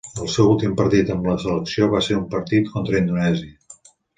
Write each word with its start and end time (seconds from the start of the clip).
El 0.27 0.29
seu 0.35 0.47
últim 0.53 0.71
partit 0.79 1.11
amb 1.17 1.29
la 1.31 1.35
selecció 1.45 1.91
va 1.93 2.01
ser 2.09 2.17
en 2.17 2.23
un 2.23 2.27
partit 2.35 2.73
contra 2.73 3.01
Indonèsia. 3.05 3.97